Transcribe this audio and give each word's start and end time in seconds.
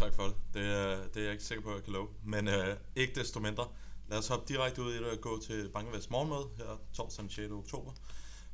tak 0.00 0.14
for 0.14 0.22
det. 0.22 0.34
Det 0.54 0.62
er, 0.62 1.08
det 1.14 1.16
er 1.16 1.22
jeg 1.22 1.32
ikke 1.32 1.44
sikker 1.44 1.64
på, 1.64 1.70
at 1.70 1.74
jeg 1.74 1.84
kan 1.84 1.92
love. 1.92 2.08
Men 2.24 2.48
øh, 2.48 2.76
ikke 2.96 3.20
desto 3.20 3.40
mindre. 3.40 3.68
Lad 4.08 4.18
os 4.18 4.28
hoppe 4.28 4.54
direkte 4.54 4.82
ud 4.82 4.92
i 4.92 4.96
det 4.96 5.04
og 5.04 5.20
gå 5.20 5.40
til 5.40 5.68
Bankevest 5.68 6.10
morgenmøde 6.10 6.48
her 6.56 6.80
torsdag 6.92 7.22
den 7.22 7.30
6. 7.30 7.52
oktober. 7.52 7.92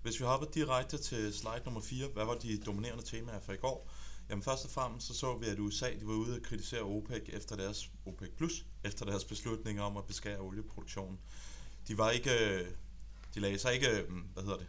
Hvis 0.02 0.20
vi 0.20 0.24
hopper 0.24 0.46
direkte 0.46 0.98
til 0.98 1.34
slide 1.34 1.62
nummer 1.64 1.80
4, 1.80 2.08
hvad 2.08 2.24
var 2.24 2.34
de 2.34 2.58
dominerende 2.58 3.04
temaer 3.04 3.40
for 3.40 3.52
i 3.52 3.56
går? 3.56 3.90
Jamen 4.30 4.42
først 4.42 4.64
og 4.64 4.70
fremmest 4.70 5.06
så 5.06 5.14
så 5.14 5.36
vi, 5.36 5.46
at 5.46 5.58
USA 5.58 5.86
de 6.00 6.06
var 6.06 6.14
ude 6.14 6.36
at 6.36 6.42
kritisere 6.42 6.82
OPEC 6.82 7.22
efter 7.28 7.56
deres 7.56 7.90
OPEC 8.06 8.30
Plus, 8.36 8.64
efter 8.84 9.04
deres 9.04 9.24
beslutning 9.24 9.80
om 9.80 9.96
at 9.96 10.04
beskære 10.04 10.38
olieproduktionen. 10.38 11.18
De 11.88 11.98
var 11.98 12.10
ikke, 12.10 12.30
øh, 12.30 12.66
de 13.34 13.40
lagde 13.40 13.58
sig 13.58 13.74
ikke, 13.74 13.90
øh, 13.90 14.12
hvad 14.32 14.42
hedder 14.42 14.58
det, 14.58 14.66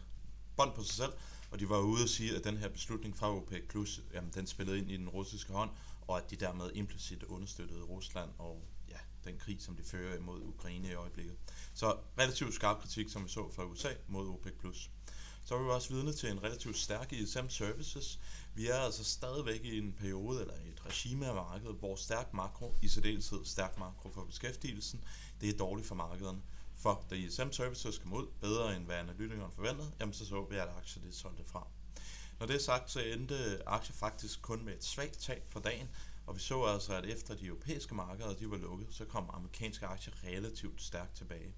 bånd 0.57 0.73
på 0.73 0.83
sig 0.83 0.95
selv, 0.95 1.11
og 1.51 1.59
de 1.59 1.69
var 1.69 1.79
ude 1.79 2.03
at 2.03 2.09
sige, 2.09 2.35
at 2.35 2.43
den 2.43 2.57
her 2.57 2.69
beslutning 2.69 3.17
fra 3.17 3.35
OPEC 3.35 3.67
Plus, 3.69 4.01
jamen, 4.13 4.31
den 4.33 4.47
spillede 4.47 4.77
ind 4.77 4.91
i 4.91 4.97
den 4.97 5.09
russiske 5.09 5.53
hånd, 5.53 5.69
og 6.07 6.17
at 6.17 6.29
de 6.29 6.35
dermed 6.35 6.71
implicit 6.73 7.23
understøttede 7.23 7.83
Rusland 7.83 8.29
og 8.37 8.63
ja, 8.89 8.97
den 9.25 9.37
krig, 9.37 9.61
som 9.61 9.75
de 9.75 9.83
fører 9.83 10.17
imod 10.17 10.41
Ukraine 10.41 10.87
i 10.87 10.93
øjeblikket. 10.93 11.35
Så 11.73 11.97
relativt 12.19 12.53
skarp 12.53 12.79
kritik, 12.81 13.09
som 13.09 13.23
vi 13.23 13.29
så 13.29 13.51
fra 13.51 13.65
USA 13.65 13.89
mod 14.07 14.27
OPEC+. 14.29 14.53
Så 15.43 15.55
er 15.55 15.63
vi 15.63 15.69
også 15.69 15.93
vidne 15.93 16.13
til 16.13 16.31
en 16.31 16.43
relativt 16.43 16.77
stærk 16.77 17.13
ISM 17.13 17.49
Services. 17.49 18.19
Vi 18.53 18.67
er 18.67 18.75
altså 18.75 19.03
stadigvæk 19.03 19.65
i 19.65 19.77
en 19.77 19.93
periode 19.93 20.41
eller 20.41 20.53
et 20.53 20.85
regime 20.85 21.27
af 21.27 21.35
markedet, 21.35 21.75
hvor 21.75 21.95
stærk 21.95 22.33
makro, 22.33 22.75
i 22.81 22.87
særdeleshed 22.87 23.45
stærk 23.45 23.77
makro 23.79 24.09
for 24.11 24.23
beskæftigelsen, 24.23 25.03
det 25.41 25.49
er 25.49 25.57
dårligt 25.57 25.87
for 25.87 25.95
markederne. 25.95 26.41
For 26.75 27.05
da 27.09 27.15
ISM 27.15 27.51
Services 27.51 27.97
kom 27.97 28.13
ud 28.13 28.27
bedre 28.41 28.75
end 28.75 28.85
hvad 28.85 28.95
analytikeren 28.95 29.51
forventede, 29.51 29.91
jamen 29.99 30.13
så 30.13 30.25
så 30.25 30.47
vi, 30.49 30.55
at 30.55 30.69
aktier 30.77 31.03
det 31.03 31.15
solgte 31.15 31.43
fra. 31.45 31.67
Når 32.39 32.47
det 32.47 32.55
er 32.55 32.59
sagt, 32.59 32.91
så 32.91 32.99
endte 32.99 33.67
aktier 33.67 33.95
faktisk 33.95 34.41
kun 34.41 34.65
med 34.65 34.73
et 34.73 34.83
svagt 34.83 35.19
tab 35.19 35.43
for 35.49 35.59
dagen, 35.59 35.89
og 36.27 36.35
vi 36.35 36.39
så 36.39 36.63
altså, 36.63 36.93
at 36.93 37.05
efter 37.05 37.35
de 37.35 37.45
europæiske 37.45 37.95
markeder 37.95 38.33
de 38.33 38.51
var 38.51 38.57
lukket, 38.57 38.87
så 38.91 39.05
kom 39.05 39.29
amerikanske 39.33 39.85
aktier 39.85 40.13
relativt 40.23 40.81
stærkt 40.81 41.15
tilbage. 41.15 41.53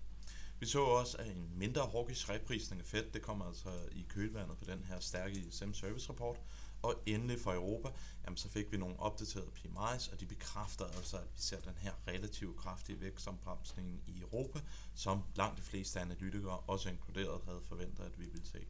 Vi 0.59 0.65
så 0.65 0.79
også, 0.79 1.17
at 1.17 1.27
en 1.27 1.51
mindre 1.55 1.89
hawkish 1.91 2.29
reprisning 2.29 2.81
af 2.81 2.87
Fed, 2.87 3.11
det 3.11 3.21
kom 3.21 3.41
altså 3.41 3.69
i 3.91 4.05
kølvandet 4.09 4.57
på 4.57 4.65
den 4.65 4.83
her 4.83 4.99
stærke 4.99 5.39
ISM 5.39 5.73
Service 5.73 6.09
Report, 6.09 6.37
Og 6.81 6.95
endelig 7.05 7.39
for 7.39 7.53
Europa, 7.53 7.89
jamen 8.25 8.37
så 8.37 8.49
fik 8.49 8.71
vi 8.71 8.77
nogle 8.77 8.99
opdaterede 8.99 9.49
PMI's, 9.57 10.11
og 10.11 10.19
de 10.19 10.25
bekræfter 10.25 10.85
altså, 10.85 11.17
at 11.17 11.27
vi 11.35 11.41
ser 11.41 11.59
den 11.59 11.75
her 11.77 11.91
relativt 12.07 12.57
kraftige 12.57 13.01
vækstombremsning 13.01 14.03
i 14.07 14.21
Europa, 14.21 14.59
som 14.95 15.23
langt 15.35 15.57
de 15.57 15.63
fleste 15.63 15.99
analytikere, 15.99 16.57
også 16.57 16.89
inkluderet, 16.89 17.41
havde 17.45 17.61
forventet, 17.61 18.03
at 18.03 18.19
vi 18.19 18.25
ville 18.25 18.47
se. 18.47 18.65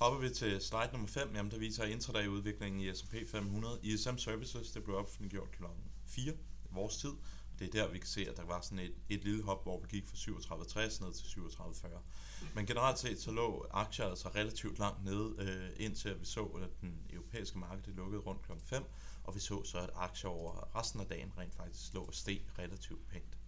Hopper 0.00 0.20
vi 0.20 0.34
til 0.34 0.60
slide 0.60 0.88
nummer 0.92 1.08
5, 1.08 1.34
jamen 1.34 1.50
der 1.50 1.58
viser 1.58 1.84
intraday-udviklingen 1.84 2.80
i 2.80 2.94
S&P 2.94 3.14
500. 3.30 3.78
ISM 3.82 4.16
Services, 4.16 4.70
det 4.70 4.84
blev 4.84 4.96
offentliggjort 4.96 5.50
kl. 5.50 5.64
4 6.06 6.32
vores 6.70 6.96
tid. 6.96 7.12
Det 7.58 7.66
er 7.66 7.70
der, 7.70 7.92
vi 7.92 7.98
kan 7.98 8.08
se, 8.08 8.26
at 8.30 8.36
der 8.36 8.44
var 8.44 8.60
sådan 8.60 8.78
et, 8.78 8.94
et 9.08 9.24
lille 9.24 9.42
hop, 9.42 9.62
hvor 9.62 9.80
vi 9.80 9.86
gik 9.88 10.08
fra 10.08 10.16
37,60 10.16 11.04
ned 11.04 11.12
til 11.12 11.24
37,40. 11.24 11.88
Men 12.54 12.66
generelt 12.66 12.98
set, 12.98 13.20
så 13.20 13.30
lå 13.30 13.66
aktier 13.70 14.06
altså 14.06 14.28
relativt 14.28 14.78
langt 14.78 15.04
nede, 15.04 15.34
øh, 15.38 15.84
indtil 15.84 16.20
vi 16.20 16.24
så, 16.24 16.44
at 16.44 16.80
den 16.80 17.00
europæiske 17.12 17.58
marked 17.58 17.82
det 17.82 17.94
lukkede 17.94 18.22
rundt 18.22 18.42
kl. 18.42 18.52
5, 18.64 18.84
og 19.24 19.34
vi 19.34 19.40
så 19.40 19.64
så, 19.64 19.78
at 19.78 19.90
aktier 19.94 20.30
over 20.30 20.76
resten 20.76 21.00
af 21.00 21.06
dagen 21.06 21.32
rent 21.38 21.54
faktisk 21.54 21.94
lå 21.94 22.02
og 22.02 22.14
steg 22.14 22.40
relativt 22.58 23.08
pænt. 23.08 23.39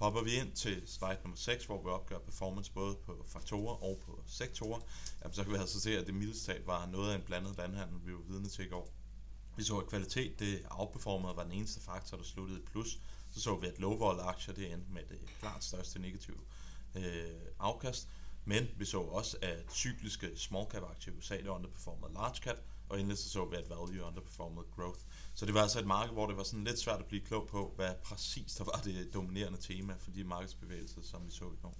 Hopper 0.00 0.22
vi 0.22 0.34
ind 0.34 0.52
til 0.52 0.82
slide 0.86 1.18
nummer 1.22 1.36
6, 1.36 1.64
hvor 1.64 1.82
vi 1.82 1.88
opgør 1.88 2.18
performance 2.18 2.72
både 2.72 2.96
på 3.06 3.24
faktorer 3.28 3.74
og 3.74 4.00
på 4.06 4.22
sektorer, 4.26 4.80
jamen, 5.22 5.34
så 5.34 5.42
kan 5.42 5.52
vi 5.52 5.58
altså 5.58 5.80
se, 5.80 5.98
at 5.98 6.06
det 6.06 6.14
mildestat 6.14 6.66
var 6.66 6.86
noget 6.86 7.12
af 7.12 7.16
en 7.16 7.22
blandet 7.22 7.56
landhandel, 7.56 8.06
vi 8.06 8.12
var 8.12 8.20
vidne 8.28 8.48
til 8.48 8.64
i 8.64 8.68
går. 8.68 8.88
Vi 9.56 9.62
så, 9.62 9.78
at 9.78 9.86
kvalitet 9.86 10.38
det 10.38 10.62
outperformede 10.70 11.36
var 11.36 11.42
den 11.42 11.52
eneste 11.52 11.80
faktor, 11.80 12.16
der 12.16 12.24
sluttede 12.24 12.58
i 12.58 12.62
plus. 12.62 13.00
Så 13.30 13.40
så 13.40 13.56
vi, 13.56 13.66
at 13.66 13.78
low 13.78 13.96
vol 13.96 14.20
aktier 14.20 14.54
det 14.54 14.72
endte 14.72 14.92
med 14.92 15.02
det 15.08 15.18
klart 15.40 15.64
største 15.64 15.98
negative 15.98 16.38
øh, 16.94 17.40
afkast. 17.58 18.08
Men 18.44 18.68
vi 18.76 18.84
så 18.84 19.00
også, 19.00 19.36
at 19.42 19.72
cykliske 19.72 20.30
small 20.36 20.66
cap 20.70 20.82
aktier 20.82 21.14
i 21.14 21.16
USA 21.16 21.36
det 21.36 21.48
underperformede 21.48 22.12
large 22.12 22.36
cap, 22.36 22.56
og 22.90 23.00
endelig 23.00 23.18
så 23.18 23.30
så 23.30 23.44
vi, 23.44 23.56
at 23.56 23.70
value 23.70 24.04
underperformede 24.04 24.66
growth. 24.76 25.00
Så 25.34 25.46
det 25.46 25.54
var 25.54 25.62
altså 25.62 25.78
et 25.78 25.86
marked, 25.86 26.12
hvor 26.12 26.26
det 26.26 26.36
var 26.36 26.42
sådan 26.42 26.64
lidt 26.64 26.78
svært 26.78 27.00
at 27.00 27.06
blive 27.06 27.22
klog 27.24 27.48
på, 27.48 27.72
hvad 27.76 27.94
præcis 28.04 28.54
der 28.54 28.64
var 28.64 28.80
det 28.84 29.14
dominerende 29.14 29.58
tema 29.58 29.94
for 29.98 30.10
de 30.10 30.24
markedsbevægelser, 30.24 31.02
som 31.02 31.26
vi 31.26 31.30
så 31.30 31.44
i 31.44 31.56
går. 31.62 31.74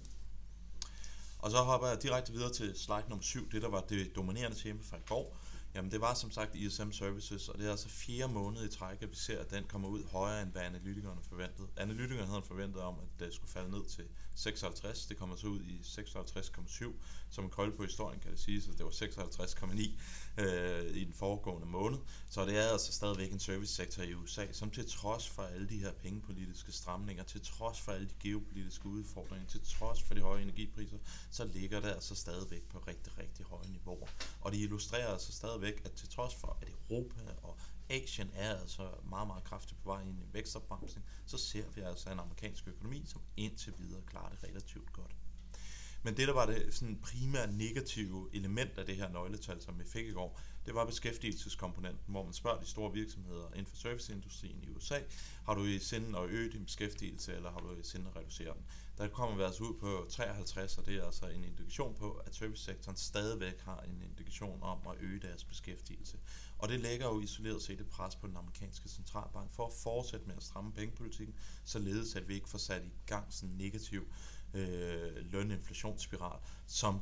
Og 1.39 1.51
så 1.51 1.57
hopper 1.57 1.87
jeg 1.87 2.03
direkte 2.03 2.31
videre 2.31 2.53
til 2.53 2.75
slide 2.75 3.05
nummer 3.09 3.23
7, 3.23 3.51
det 3.51 3.61
der 3.61 3.69
var 3.69 3.81
det 3.81 4.15
dominerende 4.15 4.57
tema 4.57 4.79
fra 4.83 4.97
i 4.97 5.01
går. 5.07 5.37
Jamen 5.75 5.91
det 5.91 6.01
var 6.01 6.13
som 6.13 6.31
sagt 6.31 6.55
ISM 6.55 6.91
Services, 6.91 7.49
og 7.49 7.57
det 7.57 7.67
er 7.67 7.71
altså 7.71 7.89
fire 7.89 8.27
måneder 8.27 8.65
i 8.65 8.69
træk, 8.69 9.01
at 9.01 9.09
vi 9.09 9.15
ser, 9.15 9.39
at 9.39 9.51
den 9.51 9.63
kommer 9.63 9.87
ud 9.87 10.03
højere, 10.03 10.41
end 10.41 10.51
hvad 10.51 10.61
analytikerne 10.61 11.21
forventede. 11.29 11.67
Analytikerne 11.77 12.27
havde 12.27 12.41
forventet 12.41 12.81
om, 12.81 12.95
at 12.99 13.19
det 13.19 13.33
skulle 13.33 13.51
falde 13.51 13.71
ned 13.71 13.85
til 13.85 14.05
56. 14.35 15.05
Det 15.05 15.17
kommer 15.17 15.35
så 15.35 15.47
ud 15.47 15.59
i 15.61 15.81
56,7. 15.83 16.93
Som 17.29 17.43
en 17.43 17.49
krølle 17.49 17.75
på 17.75 17.83
historien 17.83 18.19
kan 18.19 18.31
det 18.31 18.39
sige, 18.39 18.57
at 18.57 18.77
det 18.77 18.85
var 18.85 18.91
56,9 18.91 20.43
øh, 20.43 20.95
i 20.95 21.03
den 21.03 21.13
foregående 21.13 21.67
måned. 21.67 21.99
Så 22.29 22.45
det 22.45 22.57
er 22.57 22.67
altså 22.71 22.91
stadigvæk 22.91 23.31
en 23.31 23.39
servicesektor 23.39 24.03
i 24.03 24.13
USA, 24.13 24.45
som 24.51 24.71
til 24.71 24.89
trods 24.89 25.29
for 25.29 25.43
alle 25.43 25.69
de 25.69 25.77
her 25.77 25.91
pengepolitiske 25.91 26.71
stramninger, 26.71 27.23
til 27.23 27.41
trods 27.41 27.81
for 27.81 27.91
alle 27.91 28.07
de 28.07 28.13
geopolitiske 28.19 28.85
udfordringer, 28.85 29.47
til 29.47 29.61
trods 29.65 30.03
for 30.03 30.13
de 30.13 30.21
høje 30.21 30.41
energipriser, 30.41 30.97
så 31.31 31.45
ligger 31.45 31.79
det 31.79 31.89
altså 31.89 32.15
stadigvæk 32.15 32.63
på 32.63 32.79
rigtig, 32.87 33.17
rigtig 33.17 33.45
høje 33.45 33.67
niveauer. 33.67 34.07
Og 34.41 34.51
det 34.51 34.57
illustrerer 34.57 35.07
altså 35.07 35.31
stadigvæk, 35.31 35.81
at 35.85 35.91
til 35.91 36.09
trods 36.09 36.35
for, 36.35 36.57
at 36.61 36.67
Europa 36.67 37.21
og 37.43 37.57
Asien 37.91 38.31
er 38.33 38.55
altså 38.59 38.89
meget, 39.09 39.27
meget 39.27 39.43
kraftigt 39.43 39.81
på 39.83 39.89
vej 39.89 40.01
ind 40.01 40.19
i 40.19 40.21
en 40.21 40.33
vækstopbremsning, 40.33 41.05
så 41.25 41.37
ser 41.37 41.63
vi 41.75 41.81
altså 41.81 42.09
en 42.09 42.19
amerikansk 42.19 42.67
økonomi, 42.67 43.03
som 43.05 43.21
indtil 43.37 43.73
videre 43.77 44.01
klarer 44.01 44.29
det 44.29 44.43
relativt 44.43 44.93
godt. 44.93 45.15
Men 46.03 46.17
det, 46.17 46.27
der 46.27 46.33
var 46.33 46.45
det 46.45 46.73
sådan 46.73 46.99
primære 47.03 47.51
negative 47.51 48.29
element 48.33 48.77
af 48.77 48.85
det 48.85 48.95
her 48.95 49.09
nøgletal, 49.09 49.61
som 49.61 49.79
vi 49.79 49.83
fik 49.85 50.07
i 50.07 50.11
går, 50.11 50.39
det 50.65 50.75
var 50.75 50.85
beskæftigelseskomponenten, 50.85 52.05
hvor 52.07 52.23
man 52.23 52.33
spørger 52.33 52.59
de 52.59 52.65
store 52.65 52.93
virksomheder 52.93 53.47
inden 53.47 53.65
for 53.65 53.75
serviceindustrien 53.75 54.63
i 54.63 54.69
USA, 54.69 54.99
har 55.45 55.53
du 55.53 55.65
i 55.65 55.79
sinde 55.79 56.19
at 56.19 56.29
øge 56.29 56.51
din 56.51 56.65
beskæftigelse, 56.65 57.35
eller 57.35 57.51
har 57.51 57.59
du 57.59 57.73
i 57.73 57.83
sinde 57.83 58.07
at 58.09 58.15
reducere 58.15 58.53
den? 58.53 58.65
Der 59.01 59.07
kommer 59.07 59.35
vi 59.35 59.43
altså 59.43 59.63
ud 59.63 59.73
på 59.79 60.05
53, 60.09 60.77
og 60.77 60.85
det 60.85 60.95
er 60.95 61.05
altså 61.05 61.27
en 61.27 61.43
indikation 61.43 61.95
på, 61.95 62.11
at 62.11 62.35
servicesektoren 62.35 62.97
stadigvæk 62.97 63.59
har 63.59 63.79
en 63.79 64.01
indikation 64.01 64.63
om 64.63 64.79
at 64.87 64.95
øge 64.99 65.19
deres 65.19 65.43
beskæftigelse. 65.43 66.17
Og 66.57 66.69
det 66.69 66.79
lægger 66.79 67.07
jo 67.07 67.19
isoleret 67.19 67.61
set 67.61 67.81
et 67.81 67.87
pres 67.87 68.15
på 68.15 68.27
den 68.27 68.37
amerikanske 68.37 68.89
centralbank 68.89 69.53
for 69.53 69.67
at 69.67 69.73
fortsætte 69.73 70.25
med 70.25 70.35
at 70.35 70.43
stramme 70.43 70.73
pengepolitikken, 70.73 71.35
således 71.63 72.15
at 72.15 72.27
vi 72.27 72.33
ikke 72.33 72.49
får 72.49 72.57
sat 72.57 72.83
i 72.83 72.91
gang 73.05 73.33
sådan 73.33 73.49
en 73.49 73.57
negativ 73.57 74.07
øh, 74.53 75.15
løninflationsspiral, 75.15 76.39
som 76.67 77.01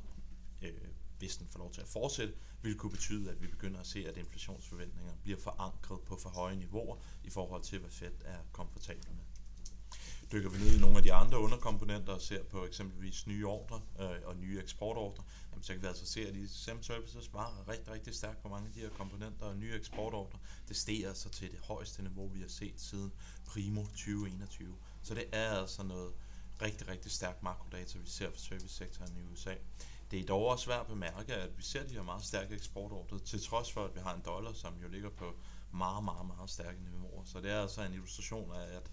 øh, 0.61 0.73
hvis 1.17 1.37
den 1.37 1.47
får 1.47 1.59
lov 1.59 1.73
til 1.73 1.81
at 1.81 1.87
fortsætte, 1.87 2.33
vil 2.61 2.77
kunne 2.77 2.91
betyde, 2.91 3.31
at 3.31 3.41
vi 3.41 3.47
begynder 3.47 3.79
at 3.79 3.87
se, 3.87 4.07
at 4.07 4.17
inflationsforventninger 4.17 5.13
bliver 5.23 5.39
forankret 5.39 6.01
på 6.01 6.17
for 6.17 6.29
høje 6.29 6.55
niveauer 6.55 6.97
i 7.23 7.29
forhold 7.29 7.63
til, 7.63 7.79
hvad 7.79 7.91
Fed 7.91 8.13
er 8.25 8.39
komfortabel 8.51 9.11
med. 9.11 9.38
Dykker 10.31 10.49
vi 10.49 10.57
ned 10.57 10.77
i 10.77 10.79
nogle 10.79 10.97
af 10.97 11.03
de 11.03 11.13
andre 11.13 11.39
underkomponenter 11.39 12.13
og 12.13 12.21
ser 12.21 12.43
på 12.43 12.65
eksempelvis 12.65 13.27
nye 13.27 13.47
ordre 13.47 13.81
øh, 13.99 14.09
og 14.25 14.35
nye 14.37 14.59
eksportordre, 14.59 15.23
jamen, 15.51 15.63
så 15.63 15.73
kan 15.73 15.81
vi 15.81 15.87
altså 15.87 16.05
se, 16.05 16.27
at 16.27 16.35
SEM 16.49 16.83
Services 16.83 17.33
var 17.33 17.63
rigtig, 17.67 17.93
rigtig 17.93 18.15
stærkt 18.15 18.41
på 18.41 18.49
mange 18.49 18.67
af 18.67 18.73
de 18.73 18.79
her 18.79 18.89
komponenter 18.89 19.45
og 19.45 19.57
nye 19.57 19.73
eksportordre. 19.73 20.39
Det 20.67 20.75
steg 20.75 21.05
altså 21.07 21.29
til 21.29 21.51
det 21.51 21.59
højeste 21.59 22.01
niveau, 22.01 22.27
vi 22.27 22.41
har 22.41 22.47
set 22.47 22.81
siden 22.81 23.11
primo 23.45 23.85
2021. 23.85 24.75
Så 25.03 25.13
det 25.13 25.25
er 25.31 25.49
altså 25.49 25.83
noget 25.83 26.13
rigtig, 26.61 26.87
rigtig 26.87 27.11
stærkt 27.11 27.43
makrodata, 27.43 27.99
vi 27.99 28.09
ser 28.09 28.31
for 28.31 28.39
servicesektoren 28.39 29.17
i 29.17 29.33
USA. 29.33 29.55
Det 30.11 30.19
er 30.19 30.25
dog 30.25 30.45
også 30.45 30.65
svært 30.65 30.81
at 30.81 30.87
bemærke, 30.87 31.35
at 31.35 31.57
vi 31.57 31.63
ser 31.63 31.87
de 31.87 31.93
her 31.93 32.03
meget 32.03 32.23
stærke 32.23 32.55
eksportordre, 32.55 33.19
til 33.19 33.43
trods 33.43 33.71
for, 33.71 33.85
at 33.85 33.95
vi 33.95 33.99
har 33.99 34.13
en 34.15 34.21
dollar, 34.25 34.53
som 34.53 34.73
jo 34.83 34.87
ligger 34.87 35.09
på 35.09 35.35
meget, 35.71 36.03
meget, 36.03 36.27
meget 36.27 36.49
stærke 36.49 36.83
niveauer. 36.83 37.23
Så 37.25 37.41
det 37.41 37.51
er 37.51 37.61
altså 37.61 37.81
en 37.81 37.93
illustration 37.93 38.53
af, 38.53 38.75
at, 38.75 38.91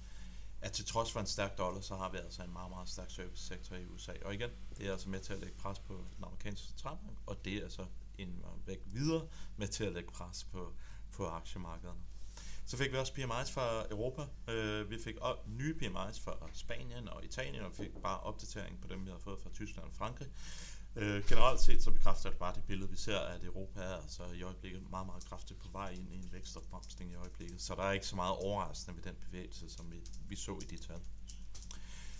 at 0.66 0.72
til 0.72 0.84
trods 0.84 1.12
for 1.12 1.20
en 1.20 1.26
stærk 1.26 1.58
dollar, 1.58 1.80
så 1.80 1.96
har 1.96 2.10
vi 2.10 2.16
altså 2.16 2.42
en 2.42 2.52
meget, 2.52 2.70
meget 2.70 2.88
stærk 2.88 3.10
servicesektor 3.10 3.76
i 3.76 3.86
USA. 3.86 4.12
Og 4.24 4.34
igen, 4.34 4.50
det 4.78 4.86
er 4.86 4.92
altså 4.92 5.08
med 5.08 5.20
til 5.20 5.32
at 5.32 5.38
lægge 5.40 5.56
pres 5.58 5.78
på 5.78 5.94
den 6.16 6.24
amerikanske 6.24 6.66
centralbank, 6.66 7.18
og 7.26 7.44
det 7.44 7.52
er 7.52 7.62
altså 7.62 7.86
en 8.18 8.28
øh, 8.28 8.66
væk 8.66 8.78
videre 8.86 9.28
med 9.56 9.68
til 9.68 9.84
at 9.84 9.92
lægge 9.92 10.10
pres 10.10 10.44
på, 10.44 10.72
på 11.12 11.26
aktiemarkederne. 11.26 12.00
Så 12.66 12.76
fik 12.76 12.92
vi 12.92 12.96
også 12.96 13.12
PMI's 13.12 13.52
fra 13.52 13.86
Europa. 13.90 14.22
Øh, 14.48 14.90
vi 14.90 14.98
fik 14.98 15.16
op, 15.20 15.48
nye 15.48 15.74
PMI's 15.82 16.20
fra 16.24 16.48
Spanien 16.52 17.08
og 17.08 17.24
Italien, 17.24 17.64
og 17.64 17.70
vi 17.70 17.76
fik 17.76 17.90
bare 18.02 18.20
opdatering 18.20 18.80
på 18.80 18.88
dem, 18.88 19.04
vi 19.04 19.10
har 19.10 19.18
fået 19.18 19.40
fra 19.42 19.50
Tyskland 19.50 19.86
og 19.88 19.94
Frankrig. 19.94 20.28
Øh, 20.96 21.24
generelt 21.28 21.60
set 21.60 21.82
så 21.82 21.90
bekræfter 21.90 22.30
det 22.30 22.38
bare 22.38 22.54
det 22.54 22.64
billede, 22.64 22.90
vi 22.90 22.96
ser, 22.96 23.18
at 23.18 23.44
Europa 23.44 23.80
er 23.80 24.00
så 24.08 24.22
i 24.34 24.42
øjeblikket 24.42 24.90
meget, 24.90 25.06
meget 25.06 25.24
kraftigt 25.24 25.58
på 25.60 25.68
vej 25.72 25.90
ind 25.90 26.12
i 26.12 26.14
en 26.14 26.28
vækstopbremsning 26.32 27.12
i 27.12 27.14
øjeblikket. 27.14 27.60
Så 27.60 27.74
der 27.74 27.82
er 27.82 27.92
ikke 27.92 28.06
så 28.06 28.16
meget 28.16 28.36
overraskende 28.36 28.96
ved 28.96 29.04
den 29.04 29.14
bevægelse, 29.26 29.70
som 29.70 29.92
vi, 29.92 30.00
vi 30.28 30.36
så 30.36 30.58
i 30.62 30.64
de 30.64 30.76
tal. 30.76 31.00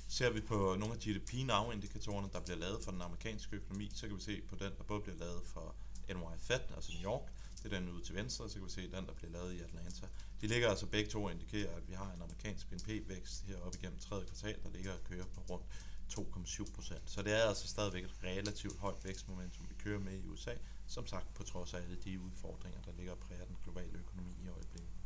Ser 0.08 0.30
vi 0.30 0.40
på 0.40 0.76
nogle 0.78 0.94
af 0.94 1.00
GDP-navindikatorerne, 1.00 2.28
der 2.32 2.40
bliver 2.40 2.58
lavet 2.58 2.84
for 2.84 2.90
den 2.90 3.02
amerikanske 3.02 3.56
økonomi, 3.56 3.90
så 3.94 4.06
kan 4.06 4.16
vi 4.16 4.22
se 4.22 4.42
på 4.48 4.56
den, 4.56 4.72
der 4.78 4.82
både 4.82 5.00
bliver 5.00 5.18
lavet 5.18 5.42
for 5.44 5.74
NY 6.08 6.38
Fed, 6.38 6.60
altså 6.74 6.92
New 6.92 7.12
York, 7.12 7.22
Det 7.62 7.72
er 7.72 7.78
den 7.78 7.88
ude 7.88 8.04
til 8.04 8.14
venstre, 8.14 8.48
så 8.48 8.54
kan 8.54 8.64
vi 8.64 8.70
se 8.70 8.82
den, 8.82 9.06
der 9.06 9.12
bliver 9.12 9.32
lavet 9.32 9.52
i 9.52 9.60
Atlanta. 9.60 10.06
De 10.40 10.46
ligger 10.46 10.68
altså 10.70 10.86
begge 10.86 11.10
to 11.10 11.24
og 11.24 11.32
indikerer, 11.32 11.76
at 11.76 11.88
vi 11.88 11.94
har 11.94 12.12
en 12.12 12.22
amerikansk 12.22 12.70
BNP-vækst 12.70 13.44
heroppe 13.46 13.78
igennem 13.78 13.98
tredje 13.98 14.26
kvartal, 14.26 14.62
der 14.62 14.70
ligger 14.70 14.92
og 14.92 15.04
kører 15.04 15.24
på 15.34 15.40
rundt 15.50 15.66
2,7 16.12 16.74
procent. 16.74 17.10
Så 17.10 17.22
det 17.22 17.32
er 17.32 17.48
altså 17.48 17.68
stadigvæk 17.68 18.04
et 18.04 18.14
relativt 18.24 18.78
højt 18.78 19.04
vækstmomentum, 19.04 19.66
vi 19.68 19.74
kører 19.74 20.00
med 20.00 20.18
i 20.18 20.26
USA, 20.26 20.54
som 20.86 21.06
sagt 21.06 21.34
på 21.34 21.42
trods 21.42 21.74
af 21.74 21.78
alle 21.78 21.96
de 22.04 22.20
udfordringer, 22.20 22.80
der 22.80 22.92
ligger 22.96 23.12
og 23.12 23.18
præger 23.18 23.44
den 23.44 23.56
globale 23.64 23.98
økonomi 23.98 24.32
i 24.44 24.48
øjeblikket. 24.48 24.96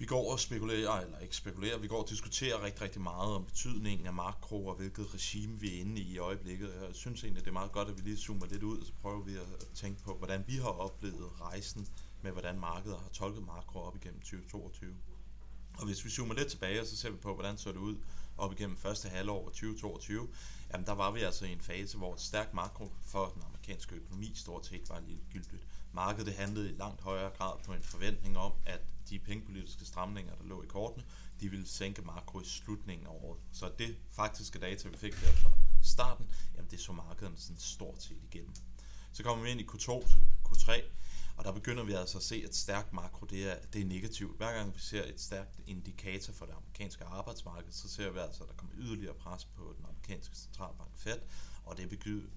Vi 0.00 0.06
går 0.06 0.32
og 0.32 0.40
spekulerer, 0.40 1.00
eller 1.00 1.18
ikke 1.18 1.36
spekulerer, 1.36 1.78
vi 1.78 1.88
går 1.88 2.02
og 2.02 2.08
diskuterer 2.08 2.62
rigtig, 2.62 2.82
rigtig 2.82 3.00
meget 3.00 3.34
om 3.34 3.44
betydningen 3.44 4.06
af 4.06 4.12
makro 4.12 4.66
og 4.66 4.74
hvilket 4.74 5.14
regime 5.14 5.60
vi 5.60 5.76
er 5.76 5.80
inde 5.80 6.00
i 6.00 6.04
i 6.04 6.18
øjeblikket. 6.18 6.74
Jeg 6.74 6.94
synes 6.94 7.24
egentlig, 7.24 7.44
det 7.44 7.48
er 7.48 7.52
meget 7.52 7.72
godt, 7.72 7.88
at 7.88 7.96
vi 7.96 8.02
lige 8.02 8.16
zoomer 8.16 8.46
lidt 8.46 8.62
ud, 8.62 8.78
og 8.78 8.86
så 8.86 8.92
prøver 8.92 9.22
vi 9.22 9.34
at 9.36 9.66
tænke 9.74 10.02
på, 10.02 10.14
hvordan 10.14 10.44
vi 10.46 10.56
har 10.56 10.68
oplevet 10.68 11.40
rejsen 11.40 11.88
med, 12.22 12.32
hvordan 12.32 12.60
markedet 12.60 12.98
har 12.98 13.08
tolket 13.08 13.42
makro 13.42 13.80
op 13.80 13.96
igennem 13.96 14.20
2022. 14.20 14.94
Og 15.78 15.86
hvis 15.86 16.04
vi 16.04 16.10
zoomer 16.10 16.34
lidt 16.34 16.48
tilbage, 16.48 16.86
så 16.86 16.96
ser 16.96 17.10
vi 17.10 17.16
på, 17.16 17.34
hvordan 17.34 17.58
så 17.58 17.72
det 17.72 17.78
ud 17.78 17.96
op 18.40 18.52
igennem 18.52 18.76
første 18.76 19.08
halvår 19.08 19.44
2022, 19.44 20.28
jamen 20.72 20.86
der 20.86 20.92
var 20.92 21.10
vi 21.10 21.20
altså 21.20 21.44
i 21.44 21.52
en 21.52 21.60
fase, 21.60 21.98
hvor 21.98 22.14
et 22.14 22.20
stærkt 22.20 22.54
makro 22.54 22.92
for 23.02 23.32
den 23.34 23.42
amerikanske 23.42 23.94
økonomi 23.94 24.32
stort 24.34 24.66
set 24.66 24.88
var 24.88 25.02
gyldigt. 25.32 25.66
Markedet 25.92 26.26
det 26.26 26.34
handlede 26.34 26.70
i 26.70 26.76
langt 26.76 27.00
højere 27.00 27.30
grad 27.30 27.58
på 27.64 27.72
en 27.72 27.82
forventning 27.82 28.38
om, 28.38 28.52
at 28.66 28.80
de 29.10 29.18
pengepolitiske 29.18 29.84
stramninger, 29.84 30.34
der 30.34 30.44
lå 30.44 30.62
i 30.62 30.66
kortene, 30.66 31.04
de 31.40 31.48
ville 31.48 31.68
sænke 31.68 32.02
makro 32.02 32.40
i 32.40 32.44
slutningen 32.44 33.06
af 33.06 33.10
året. 33.10 33.40
Så 33.52 33.72
det 33.78 33.96
faktiske 34.10 34.58
data, 34.58 34.88
vi 34.88 34.96
fik 34.96 35.12
der 35.12 35.32
fra 35.32 35.50
starten, 35.82 36.30
jamen 36.56 36.70
det 36.70 36.80
så 36.80 36.92
markedet 36.92 37.40
sådan 37.40 37.58
stort 37.58 38.02
set 38.02 38.22
igennem. 38.32 38.54
Så 39.12 39.22
kommer 39.22 39.44
vi 39.44 39.50
ind 39.50 39.60
i 39.60 39.64
Q2, 39.64 39.90
Q3, 40.48 40.82
og 41.40 41.46
der 41.46 41.52
begynder 41.52 41.84
vi 41.84 41.92
altså 41.92 42.18
at 42.18 42.24
se, 42.24 42.42
at 42.46 42.54
stærkt 42.54 42.92
makro 42.92 43.26
det 43.26 43.50
er, 43.50 43.56
det 43.72 43.80
er 43.80 43.84
negativt. 43.84 44.36
Hver 44.36 44.52
gang 44.52 44.74
vi 44.74 44.80
ser 44.80 45.04
et 45.04 45.20
stærkt 45.20 45.60
indikator 45.66 46.32
for 46.32 46.46
det 46.46 46.52
amerikanske 46.52 47.04
arbejdsmarked, 47.04 47.72
så 47.72 47.88
ser 47.88 48.10
vi 48.10 48.18
altså, 48.18 48.42
at 48.42 48.48
der 48.48 48.54
kommer 48.54 48.74
yderligere 48.78 49.14
pres 49.14 49.44
på 49.44 49.74
den 49.76 49.84
amerikanske 49.84 50.36
centralbank 50.36 50.90
Fed, 50.96 51.18
og 51.64 51.76
det 51.76 51.88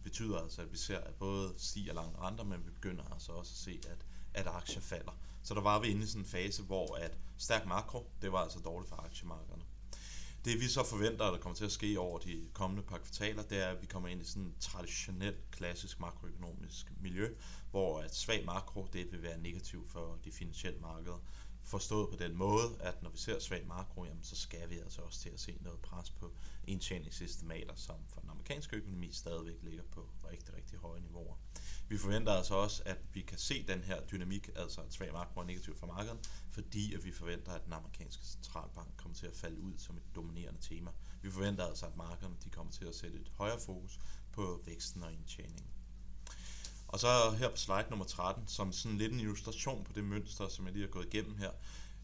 betyder 0.04 0.40
altså, 0.40 0.62
at 0.62 0.72
vi 0.72 0.78
ser, 0.78 0.98
at 0.98 1.14
både 1.16 1.54
stiger 1.58 1.94
lange 1.94 2.18
renter, 2.20 2.44
men 2.44 2.66
vi 2.66 2.72
begynder 2.72 3.04
altså 3.14 3.32
også 3.32 3.52
at 3.54 3.58
se, 3.58 3.80
at, 3.90 4.06
at 4.34 4.48
aktier 4.48 4.82
falder. 4.82 5.18
Så 5.44 5.54
der 5.54 5.62
var 5.62 5.80
vi 5.80 5.88
inde 5.88 6.04
i 6.04 6.08
sådan 6.08 6.22
en 6.22 6.26
fase, 6.26 6.64
hvor 6.64 6.96
at 6.96 7.18
stærk 7.38 7.66
makro, 7.66 8.12
det 8.22 8.32
var 8.32 8.40
altså 8.40 8.60
dårligt 8.60 8.90
for 8.90 8.96
aktiemarkederne. 8.96 9.63
Det 10.46 10.62
vi 10.62 10.68
så 10.68 10.84
forventer, 10.84 11.32
der 11.32 11.38
kommer 11.38 11.56
til 11.56 11.66
at 11.66 11.72
ske 11.72 12.00
over 12.00 12.20
de 12.20 12.50
kommende 12.54 12.84
par 12.84 12.98
kvartaler, 12.98 13.44
det 13.44 13.64
er, 13.64 13.68
at 13.68 13.82
vi 13.82 13.86
kommer 13.86 14.10
ind 14.10 14.22
i 14.22 14.26
sådan 14.26 14.48
et 14.48 14.58
traditionelt, 14.60 15.52
klassisk 15.52 16.00
makroøkonomisk 16.00 16.92
miljø, 17.02 17.36
hvor 17.72 18.00
at 18.00 18.16
svag 18.16 18.46
makro, 18.46 18.88
det 18.94 19.12
vil 19.12 19.24
være 19.24 19.42
negativt 19.42 19.92
for 19.92 20.20
de 20.26 20.32
finansielle 20.32 20.80
markeder. 20.80 21.20
Forstået 21.66 22.10
på 22.10 22.16
den 22.16 22.36
måde, 22.38 22.78
at 22.80 23.04
når 23.04 23.10
vi 23.10 23.18
ser 23.18 23.40
svag 23.40 23.68
makro, 23.68 24.06
jamen, 24.06 24.24
så 24.24 24.36
skal 24.36 24.70
vi 24.70 24.78
altså 24.78 25.02
også 25.02 25.20
til 25.20 25.30
at 25.30 25.40
se 25.40 25.58
noget 25.62 25.80
pres 25.80 26.10
på 26.10 26.34
indtjeningsestimater, 26.68 27.76
som 27.76 27.96
for 28.08 28.22
den 28.22 28.30
amerikanske 28.30 28.76
økonomi 28.76 29.12
stadigvæk 29.12 29.56
ligger 29.62 29.84
på 29.92 30.10
rigtig, 30.32 30.56
rigtig 30.56 30.80
høje 30.80 31.02
niveauer. 31.02 31.36
Vi 31.88 31.98
forventer 31.98 32.34
altså 32.34 32.56
også, 32.56 32.84
at 32.86 32.98
vi 33.14 33.22
kan 33.22 33.38
se 33.38 33.68
den 33.68 33.84
her 33.84 34.06
dynamik, 34.06 34.50
altså 34.56 34.82
at 34.82 34.94
svag 34.94 35.14
makro 35.14 35.42
er 35.42 35.46
negativt 35.46 35.80
for 35.80 35.88
markedet, 35.88 36.30
fordi 36.52 36.94
at 36.94 37.06
vi 37.06 37.12
forventer, 37.12 37.52
at 37.52 37.66
den 37.66 37.74
amerikanske 37.74 38.26
centralbank 38.26 38.98
kommer 38.98 39.16
til 39.16 39.28
at 39.28 39.36
falde 39.36 39.62
ud 39.62 39.74
som 39.78 39.98
et 39.98 40.16
dominerende 40.16 40.62
tema. 40.62 40.92
Vi 41.22 41.32
forventer 41.32 41.66
altså, 41.66 41.86
at 41.86 41.96
markederne 41.96 42.36
de 42.44 42.50
kommer 42.50 42.74
til 42.74 42.86
at 42.86 42.96
sætte 42.96 43.18
et 43.18 43.32
højere 43.36 43.60
fokus 43.60 44.00
på 44.32 44.62
væksten 44.66 45.04
og 45.04 45.14
indtjeningen. 45.14 45.83
Og 46.94 47.00
så 47.00 47.32
her 47.40 47.50
på 47.50 47.58
slide 47.58 47.86
nummer 47.90 48.06
13, 48.06 48.48
som 48.48 48.72
sådan 48.72 48.98
lidt 48.98 49.14
en 49.14 49.20
illustration 49.20 49.84
på 49.84 49.92
det 49.96 50.04
mønster, 50.04 50.48
som 50.48 50.66
jeg 50.66 50.74
lige 50.74 50.86
har 50.86 50.92
gået 50.92 51.14
igennem 51.14 51.38
her, 51.38 51.52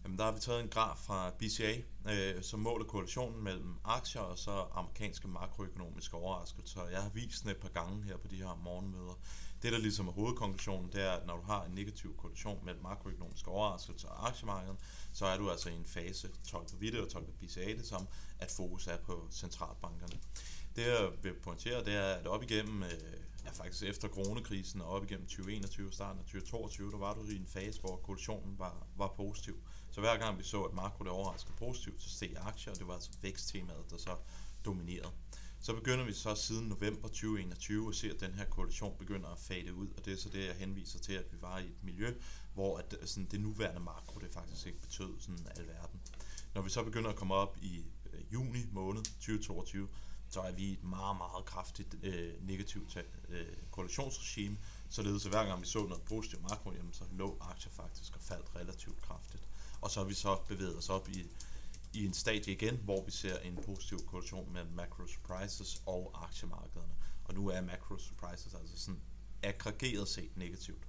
jamen 0.04 0.18
der 0.18 0.24
har 0.24 0.32
vi 0.32 0.40
taget 0.40 0.62
en 0.62 0.70
graf 0.70 0.98
fra 0.98 1.30
BCA, 1.40 1.76
øh, 2.10 2.44
som 2.44 2.60
måler 2.60 2.86
korrelationen 2.86 3.44
mellem 3.44 3.76
aktier 3.84 4.22
og 4.22 4.38
så 4.38 4.66
amerikanske 4.74 5.28
makroøkonomiske 5.28 6.16
overraskelser. 6.16 6.88
Jeg 6.88 7.02
har 7.02 7.10
vist 7.10 7.44
den 7.44 7.52
et 7.52 7.58
par 7.58 7.70
gange 7.70 8.04
her 8.04 8.18
på 8.18 8.28
de 8.28 8.36
her 8.36 8.60
morgenmøder. 8.64 9.20
Det, 9.62 9.72
der 9.72 9.78
ligesom 9.78 10.08
er 10.08 10.12
hovedkonklusionen, 10.12 10.92
det 10.92 11.02
er, 11.02 11.12
at 11.12 11.28
når 11.28 11.36
du 11.36 11.44
har 11.44 11.64
en 11.64 11.72
negativ 11.72 12.18
korrelation 12.18 12.66
mellem 12.66 12.84
makroøkonomiske 12.84 13.52
overraskelser 13.52 14.08
og 14.08 14.28
aktiemarkedet, 14.28 14.78
så 15.14 15.26
er 15.26 15.38
du 15.38 15.50
altså 15.50 15.70
i 15.70 15.74
en 15.74 15.86
fase, 15.86 16.30
tolker 16.48 16.78
vi 16.78 16.90
det 16.92 17.00
og 17.00 17.10
tolker 17.10 17.32
BCA 17.42 17.66
det 17.66 17.88
som, 17.88 18.08
at 18.40 18.52
fokus 18.52 18.88
er 18.88 18.98
på 18.98 19.28
centralbankerne. 19.32 20.20
Det, 20.76 20.88
jeg 20.88 21.10
vil 21.22 21.34
pointere, 21.34 21.86
det 21.86 21.94
er, 21.96 22.14
at 22.14 22.28
op 22.28 22.44
igennem, 22.44 22.84
øh, 22.84 22.90
ja 23.46 23.52
faktisk 23.52 23.84
efter 23.84 24.08
coronakrisen 24.08 24.82
og 24.82 24.88
op 24.88 25.04
igennem 25.04 25.28
2021 25.28 25.88
og 25.88 25.94
starten 25.94 26.20
af 26.20 26.26
2022, 26.26 26.92
der 26.92 26.98
var 26.98 27.14
du 27.14 27.24
i 27.30 27.36
en 27.36 27.48
fase, 27.48 27.82
hvor 27.82 27.96
koalitionen 27.96 28.60
var, 28.60 28.88
var 28.96 29.14
positiv. 29.18 29.56
Så 29.92 30.02
hver 30.02 30.18
gang 30.18 30.38
vi 30.38 30.44
så, 30.44 30.64
at 30.64 30.74
makro 30.74 31.04
det 31.04 31.12
overraskede 31.12 31.56
positivt, 31.58 32.02
så 32.02 32.10
steg 32.10 32.34
aktier, 32.40 32.74
og 32.74 32.80
det 32.80 32.88
var 32.88 32.94
altså 32.94 33.12
væksttemaet, 33.22 33.92
der 33.92 33.98
så 33.98 34.16
dominerede. 34.66 35.12
Så 35.62 35.74
begynder 35.74 36.06
vi 36.06 36.14
så 36.14 36.36
siden 36.36 36.68
november 36.68 37.08
2021 37.08 37.90
at 37.90 37.96
se, 37.96 38.10
at 38.10 38.20
den 38.20 38.34
her 38.34 38.46
koalition 38.46 38.96
begynder 39.00 39.30
at 39.30 39.40
fade 39.40 39.74
ud, 39.74 39.88
og 39.98 40.06
det 40.06 40.14
er 40.14 40.18
så 40.18 40.30
det, 40.30 40.46
jeg 40.46 40.56
henviser 40.56 41.00
til, 41.00 41.14
at 41.14 41.26
vi 41.32 41.42
var 41.42 41.60
i 41.60 41.66
et 41.66 41.84
miljø, 41.84 42.14
hvor 42.54 42.78
at, 42.78 42.98
øh, 43.02 43.08
sådan, 43.08 43.28
det 43.32 43.42
nuværende 43.42 43.80
makro, 43.80 44.20
det 44.20 44.34
faktisk 44.34 44.68
ikke 44.68 44.82
betød 44.82 45.20
sådan 45.20 45.48
alverden. 45.56 46.02
Når 46.54 46.62
vi 46.62 46.70
så 46.70 46.84
begynder 46.84 47.10
at 47.10 47.16
komme 47.16 47.34
op 47.34 47.58
i 47.62 47.84
øh, 48.14 48.34
juni 48.34 48.66
måned 48.72 49.04
2022, 49.04 49.88
så 50.30 50.42
er 50.42 50.52
vi 50.52 50.72
et 50.72 50.84
meget, 50.84 51.18
meget 51.18 51.46
kraftigt 51.46 51.96
øh, 52.04 52.48
negativt 52.48 52.98
øh, 53.30 53.46
koalitionsregime, 53.72 54.58
således 54.90 55.26
at 55.26 55.32
hver 55.32 55.46
gang 55.46 55.62
vi 55.62 55.66
så 55.66 55.80
noget 55.80 56.04
positivt 56.04 56.42
makro, 56.42 56.72
jamen, 56.72 56.94
så 56.94 57.04
lå 57.12 57.38
aktier 57.42 57.72
faktisk 57.72 58.16
og 58.16 58.22
faldt 58.22 58.56
relativt 58.56 59.02
kraftigt. 59.02 59.44
Og 59.82 59.92
så 59.92 60.00
har 60.00 60.08
vi 60.08 60.14
så 60.14 60.38
bevæget 60.48 60.78
os 60.78 60.90
op 60.90 61.10
i 61.10 61.26
i 61.94 62.06
en 62.06 62.14
stadie 62.14 62.54
igen, 62.54 62.78
hvor 62.84 63.04
vi 63.06 63.12
ser 63.12 63.38
en 63.40 63.56
positiv 63.66 64.06
korrelation 64.06 64.54
mellem 64.54 64.72
macro 64.72 65.08
surprises 65.08 65.82
og 65.86 66.12
aktiemarkederne. 66.24 66.94
Og 67.24 67.34
nu 67.34 67.50
er 67.50 67.62
macro 67.62 67.98
surprises 67.98 68.54
altså 68.54 68.80
sådan 68.80 69.02
aggregeret 69.44 70.08
set 70.08 70.38
negativt. 70.38 70.88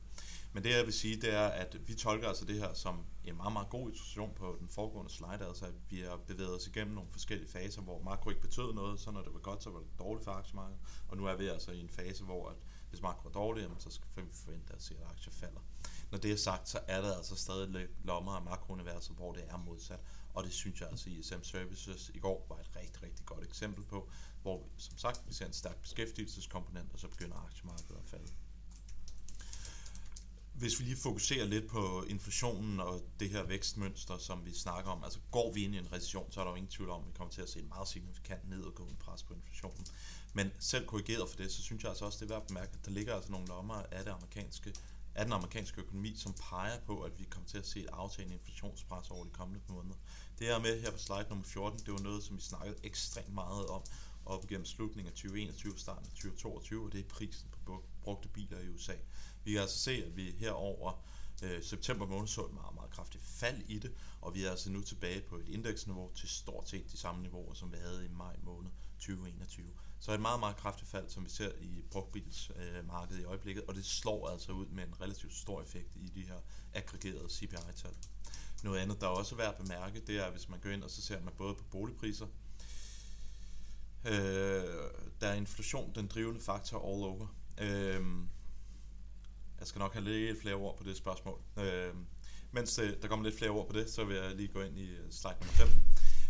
Men 0.53 0.65
det 0.65 0.71
jeg 0.71 0.85
vil 0.85 0.93
sige, 0.93 1.17
det 1.17 1.35
er, 1.35 1.47
at 1.47 1.77
vi 1.89 1.95
tolker 1.95 2.29
altså 2.29 2.45
det 2.45 2.59
her 2.59 2.75
som 2.75 3.05
en 3.25 3.37
meget, 3.37 3.53
meget 3.53 3.69
god 3.71 3.89
illustration 3.89 4.33
på 4.37 4.57
den 4.61 4.69
foregående 4.69 5.11
slide, 5.11 5.47
altså 5.49 5.67
at 5.67 5.75
vi 5.89 6.01
har 6.01 6.17
bevæget 6.17 6.57
os 6.57 6.67
igennem 6.67 6.95
nogle 6.95 7.11
forskellige 7.13 7.51
faser, 7.51 7.83
hvor 7.83 8.03
makro 8.03 8.31
ikke 8.31 8.43
betød 8.43 8.73
noget, 8.75 9.01
så 9.01 9.11
når 9.11 9.23
det 9.23 9.33
var 9.35 9.41
godt, 9.41 9.63
så 9.63 9.71
var 9.71 9.79
det 9.79 9.89
dårligt 9.99 10.25
for 10.25 10.33
aktiemarkedet, 10.33 10.81
og 11.09 11.17
nu 11.17 11.27
er 11.27 11.37
vi 11.37 11.47
altså 11.47 11.71
i 11.73 11.81
en 11.81 11.89
fase, 11.89 12.25
hvor 12.25 12.49
at 12.49 12.57
hvis 12.91 13.03
makro 13.03 13.29
er 13.29 13.33
dårligt, 13.33 13.69
så 13.79 13.91
skal 13.91 14.07
vi 14.17 14.31
forvente 14.33 14.75
at 14.75 14.83
se, 14.83 14.95
at 14.95 15.11
aktier 15.11 15.33
falder. 15.33 15.61
Når 16.11 16.19
det 16.19 16.33
er 16.33 16.37
sagt, 16.37 16.69
så 16.69 16.81
er 16.87 17.01
der 17.01 17.17
altså 17.17 17.37
stadig 17.37 17.89
lommer 18.05 18.33
af 18.33 18.43
makrouniverset, 18.43 19.17
hvor 19.17 19.33
det 19.33 19.45
er 19.49 19.57
modsat, 19.57 20.01
og 20.35 20.45
det 20.45 20.53
synes 20.53 20.81
jeg 20.81 20.89
altså 20.89 21.11
ISM 21.11 21.43
Services 21.43 22.11
i 22.15 22.19
går 22.19 22.47
var 22.49 22.57
et 22.57 22.77
rigtig, 22.77 23.03
rigtig 23.03 23.27
godt 23.27 23.45
eksempel 23.45 23.85
på, 23.85 24.11
hvor 24.43 24.59
vi, 24.59 24.69
som 24.77 24.99
sagt 24.99 25.23
vi 25.29 25.33
ser 25.35 25.47
en 25.47 25.53
stærk 25.53 25.83
beskæftigelseskomponent, 25.83 26.93
og 26.93 26.99
så 26.99 27.09
begynder 27.09 27.47
aktiemarkedet 27.47 27.97
at 27.97 28.05
falde. 28.05 28.33
Hvis 30.61 30.81
vi 30.81 30.85
lige 30.85 30.97
fokuserer 30.97 31.47
lidt 31.47 31.67
på 31.67 32.05
inflationen 32.09 32.81
og 32.81 33.03
det 33.21 33.31
her 33.31 33.43
vækstmønster, 33.43 34.19
som 34.19 34.47
vi 34.47 34.55
snakker 34.55 34.91
om, 34.91 35.05
altså 35.05 35.19
går 35.31 35.53
vi 35.53 35.65
ind 35.65 35.75
i 35.75 35.79
en 35.79 35.93
recession, 35.93 36.33
så 36.33 36.41
er 36.41 36.45
der 36.45 36.51
jo 36.51 36.57
ingen 36.57 36.71
tvivl 36.71 36.91
om, 36.91 37.01
at 37.01 37.07
vi 37.07 37.13
kommer 37.13 37.33
til 37.33 37.43
at 37.43 37.49
se 37.49 37.61
en 37.61 37.69
meget 37.69 37.89
signifikant 37.89 38.49
nedadgående 38.49 38.97
pres 38.97 39.23
på 39.23 39.35
inflationen. 39.35 39.87
Men 40.33 40.51
selv 40.59 40.87
korrigeret 40.87 41.29
for 41.31 41.37
det, 41.37 41.53
så 41.53 41.63
synes 41.63 41.83
jeg 41.83 41.91
altså 41.91 42.05
også, 42.05 42.19
det 42.19 42.25
er 42.25 42.35
værd 42.35 42.43
at 42.43 42.47
bemærke, 42.47 42.71
at 42.75 42.85
der 42.85 42.91
ligger 42.91 43.15
altså 43.15 43.31
nogle 43.33 43.47
lommer 43.47 43.75
af 43.75 44.05
det 44.05 44.11
amerikanske 44.11 44.75
af 45.15 45.25
den 45.25 45.33
amerikanske 45.33 45.81
økonomi, 45.81 46.17
som 46.17 46.35
peger 46.51 46.79
på, 46.87 47.01
at 47.01 47.19
vi 47.19 47.25
kommer 47.25 47.49
til 47.49 47.59
at 47.59 47.67
se 47.67 47.81
et 47.81 47.89
aftagende 47.93 48.35
inflationspres 48.35 49.11
over 49.11 49.25
de 49.25 49.31
kommende 49.31 49.61
måneder. 49.69 49.97
Det 50.39 50.47
her 50.47 50.59
med 50.59 50.81
her 50.81 50.91
på 50.91 50.99
slide 50.99 51.27
nummer 51.29 51.45
14, 51.45 51.79
det 51.79 51.93
var 51.93 51.99
noget, 51.99 52.25
som 52.25 52.37
vi 52.37 52.43
snakkede 52.43 52.77
ekstremt 52.83 53.35
meget 53.35 53.67
om 53.67 53.83
op 54.27 54.47
gennem 54.47 54.67
slutningen 54.67 55.07
af 55.07 55.13
2021 55.13 55.73
og 55.73 55.79
starten 55.79 56.07
af 56.07 56.13
2022, 56.13 56.85
og 56.85 56.93
det 56.93 57.01
er 57.01 57.09
prisen 57.09 57.50
brugte 58.03 58.29
biler 58.29 58.61
i 58.61 58.69
USA. 58.69 58.95
Vi 59.45 59.53
kan 59.53 59.61
altså 59.61 59.79
se, 59.79 60.05
at 60.07 60.17
vi 60.17 60.35
herover 60.39 61.05
øh, 61.43 61.63
september 61.63 62.07
måned 62.07 62.29
så 62.29 62.45
et 62.45 62.53
meget, 62.53 62.75
meget 62.75 62.91
kraftigt 62.91 63.25
fald 63.25 63.63
i 63.69 63.79
det, 63.79 63.93
og 64.21 64.35
vi 64.35 64.45
er 64.45 64.51
altså 64.51 64.71
nu 64.71 64.81
tilbage 64.81 65.21
på 65.21 65.37
et 65.37 65.49
indeksniveau 65.49 66.11
til 66.15 66.29
stort 66.29 66.69
set 66.69 66.93
de 66.93 66.97
samme 66.97 67.23
niveauer, 67.23 67.55
som 67.55 67.73
vi 67.73 67.77
havde 67.77 68.05
i 68.05 68.09
maj 68.09 68.37
måned 68.43 68.71
2021. 68.99 69.67
Så 70.01 70.13
et 70.13 70.21
meget, 70.21 70.41
meget 70.41 70.57
kraftigt 70.57 70.91
fald, 70.91 71.09
som 71.09 71.25
vi 71.25 71.31
ser 71.31 71.51
i 71.61 71.83
brugtbilsmarkedet 71.91 73.17
øh, 73.17 73.23
i 73.23 73.25
øjeblikket, 73.25 73.65
og 73.69 73.75
det 73.75 73.87
slår 73.87 74.29
altså 74.29 74.53
ud 74.53 74.67
med 74.67 74.85
en 74.85 75.01
relativt 75.01 75.35
stor 75.35 75.63
effekt 75.63 75.97
i 75.97 76.09
de 76.09 76.23
her 76.23 76.39
aggregerede 76.75 77.31
CPI-tal. 77.31 77.95
Noget 78.63 78.79
andet, 78.79 79.01
der 79.01 79.07
er 79.07 79.11
også 79.11 79.35
værd 79.35 79.49
at 79.49 79.57
bemærke, 79.57 80.01
det 80.07 80.17
er, 80.17 80.31
hvis 80.31 80.49
man 80.49 80.61
går 80.61 80.71
ind 80.71 80.83
og 80.83 80.91
så 80.91 81.03
ser 81.03 81.21
man 81.21 81.35
både 81.37 81.55
på 81.55 81.65
boligpriser, 81.71 82.27
øh, 84.05 84.13
der 85.21 85.27
er 85.27 85.35
inflation 85.35 85.95
den 85.95 86.07
drivende 86.07 86.41
faktor 86.41 86.79
all 86.79 87.05
over. 87.05 87.27
Øh, 87.61 88.01
jeg 89.59 89.67
skal 89.67 89.79
nok 89.79 89.93
have 89.93 90.05
lidt 90.05 90.41
flere 90.41 90.55
ord 90.55 90.79
på 90.79 90.85
det 90.85 90.97
spørgsmål. 90.97 91.41
Øh, 91.59 91.95
mens 92.53 92.79
øh, 92.79 93.03
der 93.03 93.09
kommer 93.09 93.25
lidt 93.25 93.39
flere 93.39 93.51
ord 93.51 93.67
på 93.69 93.73
det, 93.73 93.91
så 93.91 94.05
vil 94.05 94.17
jeg 94.17 94.37
lige 94.37 94.49
gå 94.49 94.61
ind 94.61 94.79
i 94.79 94.91
øh, 94.91 95.11
slide 95.11 95.35
nummer 95.41 95.53
15. 95.53 95.83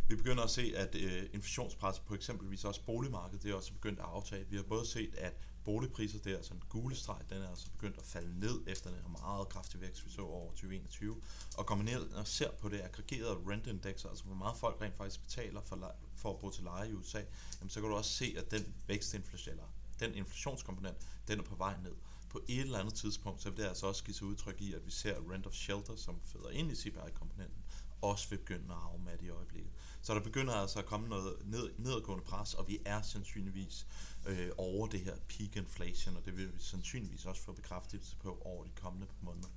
Vi 0.08 0.16
begynder 0.16 0.42
at 0.42 0.50
se, 0.50 0.72
at 0.76 0.94
øh, 0.94 1.22
inflationspresset 1.32 2.04
på 2.04 2.14
eksempelvis 2.14 2.64
også 2.64 2.84
boligmarkedet, 2.86 3.42
det 3.42 3.50
er 3.50 3.54
også 3.54 3.72
begyndt 3.72 3.98
at 3.98 4.04
aftage. 4.04 4.46
Vi 4.50 4.56
har 4.56 4.62
både 4.62 4.86
set, 4.86 5.14
at 5.14 5.32
boligpriser, 5.64 6.18
der, 6.18 6.32
er 6.32 6.36
altså 6.36 6.54
en 6.54 6.62
gule 6.68 6.96
streg, 6.96 7.22
den 7.28 7.42
er 7.42 7.48
altså 7.48 7.70
begyndt 7.70 7.98
at 7.98 8.04
falde 8.04 8.40
ned 8.40 8.62
efter 8.66 8.90
den 8.90 8.98
her 9.02 9.08
meget 9.08 9.48
kraftige 9.48 9.80
vækst, 9.80 10.06
vi 10.06 10.10
så 10.10 10.22
over 10.22 10.50
2021. 10.50 11.16
Og 11.56 11.66
kommer 11.66 11.84
ned 11.84 12.10
og 12.10 12.26
ser 12.26 12.50
på 12.50 12.68
det 12.68 12.80
aggregerede 12.80 13.38
rentindex, 13.46 14.04
altså 14.04 14.24
hvor 14.24 14.34
meget 14.34 14.56
folk 14.56 14.80
rent 14.80 14.96
faktisk 14.96 15.22
betaler 15.22 15.60
for, 15.60 15.94
for 16.16 16.30
at 16.32 16.38
bo 16.38 16.50
til 16.50 16.64
leje 16.64 16.90
i 16.90 16.92
USA, 16.92 17.22
jamen, 17.60 17.70
så 17.70 17.80
kan 17.80 17.90
du 17.90 17.96
også 17.96 18.10
se, 18.10 18.34
at 18.38 18.50
den 18.50 18.74
vækstinflation, 18.86 19.52
eller 19.52 19.68
den 20.00 20.14
inflationskomponent, 20.14 20.96
den 21.28 21.38
er 21.38 21.42
på 21.42 21.54
vej 21.54 21.74
ned. 21.82 21.94
På 22.30 22.40
et 22.48 22.60
eller 22.60 22.78
andet 22.78 22.94
tidspunkt, 22.94 23.42
så 23.42 23.50
vil 23.50 23.58
det 23.58 23.68
altså 23.68 23.86
også 23.86 24.04
give 24.04 24.14
sig 24.14 24.26
udtryk 24.26 24.60
i, 24.60 24.74
at 24.74 24.86
vi 24.86 24.90
ser 24.90 25.32
rent 25.32 25.46
of 25.46 25.52
shelter, 25.52 25.96
som 25.96 26.20
føder 26.24 26.50
ind 26.50 26.72
i 26.72 26.74
CPI-komponenten, 26.74 27.64
også 28.02 28.28
vil 28.28 28.36
begynde 28.36 28.74
at 28.74 28.80
afmatte 28.92 29.24
i 29.24 29.28
øjeblikket. 29.28 29.72
Så 30.02 30.14
der 30.14 30.20
begynder 30.20 30.54
altså 30.54 30.78
at 30.78 30.86
komme 30.86 31.08
noget 31.08 31.36
ned, 31.44 31.70
nedadgående 31.78 32.24
pres, 32.24 32.54
og 32.54 32.68
vi 32.68 32.78
er 32.84 33.02
sandsynligvis 33.02 33.86
øh, 34.26 34.50
over 34.56 34.86
det 34.86 35.00
her 35.00 35.16
peak 35.28 35.56
inflation, 35.56 36.16
og 36.16 36.24
det 36.24 36.36
vil 36.36 36.54
vi 36.54 36.58
sandsynligvis 36.58 37.26
også 37.26 37.42
få 37.42 37.52
bekræftelse 37.52 38.16
på 38.16 38.38
over 38.44 38.64
de 38.64 38.70
kommende 38.74 39.06
måneder. 39.20 39.48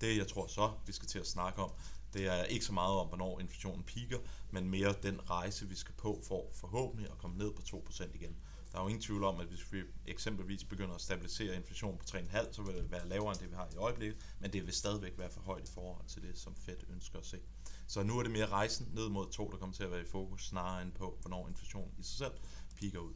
Det 0.00 0.16
jeg 0.16 0.28
tror 0.28 0.46
så, 0.46 0.72
vi 0.86 0.92
skal 0.92 1.08
til 1.08 1.18
at 1.18 1.26
snakke 1.26 1.62
om, 1.62 1.70
det 2.12 2.26
er 2.26 2.44
ikke 2.44 2.64
så 2.64 2.72
meget 2.72 2.94
om, 2.94 3.06
hvornår 3.06 3.40
inflationen 3.40 3.82
piker, 3.82 4.18
men 4.50 4.70
mere 4.70 4.94
den 5.02 5.30
rejse, 5.30 5.68
vi 5.68 5.74
skal 5.74 5.94
på 5.94 6.20
for 6.28 6.46
forhåbentlig 6.52 7.10
at 7.10 7.18
komme 7.18 7.38
ned 7.38 7.52
på 7.52 7.62
2% 7.62 8.14
igen. 8.14 8.36
Der 8.72 8.78
er 8.78 8.82
jo 8.82 8.88
ingen 8.88 9.02
tvivl 9.02 9.24
om, 9.24 9.40
at 9.40 9.46
hvis 9.46 9.72
vi 9.72 9.82
eksempelvis 10.06 10.64
begynder 10.64 10.94
at 10.94 11.00
stabilisere 11.00 11.56
inflationen 11.56 11.98
på 11.98 12.04
3,5, 12.04 12.52
så 12.52 12.62
vil 12.62 12.74
det 12.74 12.90
være 12.90 13.08
lavere 13.08 13.32
end 13.32 13.40
det, 13.40 13.50
vi 13.50 13.54
har 13.54 13.68
i 13.72 13.76
øjeblikket, 13.76 14.16
men 14.40 14.52
det 14.52 14.66
vil 14.66 14.74
stadigvæk 14.74 15.18
være 15.18 15.30
for 15.30 15.40
højt 15.40 15.68
i 15.68 15.72
forhold 15.72 16.06
til 16.06 16.22
det, 16.22 16.38
som 16.38 16.56
Fed 16.56 16.76
ønsker 16.92 17.18
at 17.18 17.26
se. 17.26 17.40
Så 17.86 18.02
nu 18.02 18.18
er 18.18 18.22
det 18.22 18.32
mere 18.32 18.46
rejsen 18.46 18.88
ned 18.94 19.08
mod 19.08 19.30
2, 19.30 19.50
der 19.50 19.56
kommer 19.56 19.76
til 19.76 19.84
at 19.84 19.90
være 19.90 20.00
i 20.00 20.10
fokus, 20.10 20.46
snarere 20.46 20.82
end 20.82 20.92
på, 20.92 21.18
hvornår 21.20 21.48
inflationen 21.48 21.94
i 21.98 22.02
sig 22.02 22.18
selv 22.18 22.32
piker 22.76 22.98
ud. 22.98 23.14